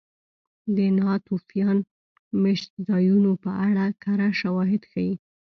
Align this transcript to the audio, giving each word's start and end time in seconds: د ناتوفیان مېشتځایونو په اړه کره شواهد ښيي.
د 0.75 0.77
ناتوفیان 0.99 1.77
مېشتځایونو 2.43 3.31
په 3.43 3.51
اړه 3.67 3.85
کره 4.03 4.29
شواهد 4.39 4.81
ښيي. 4.91 5.13